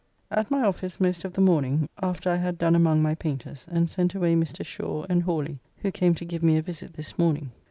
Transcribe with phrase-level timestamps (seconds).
[0.31, 3.87] At my office most of the morning, after I had done among my painters, and
[3.87, 4.65] sent away Mr.
[4.65, 7.51] Shaw and Hawly, who came to give me a visit this morning.